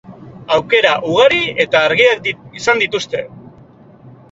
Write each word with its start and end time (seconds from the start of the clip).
Aukera 0.53 0.93
ugari 1.09 1.41
eta 1.65 1.83
argiak 1.89 2.33
izan 2.63 2.85
dituzte. 2.87 3.25